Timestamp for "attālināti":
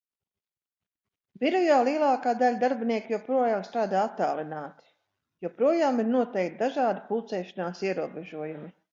4.05-4.87